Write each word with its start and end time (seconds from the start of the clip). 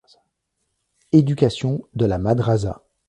Éducation 1.11 1.85
de 1.93 2.07
la 2.07 2.17
Madrasa. 2.17 2.83